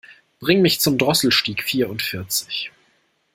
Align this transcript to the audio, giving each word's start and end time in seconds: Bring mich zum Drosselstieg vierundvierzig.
Bring 0.39 0.63
mich 0.63 0.79
zum 0.79 0.97
Drosselstieg 0.97 1.61
vierundvierzig. 1.61 2.71